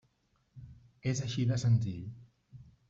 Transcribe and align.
És 1.11 1.21
així 1.27 1.47
de 1.53 1.61
senzill. 1.67 2.05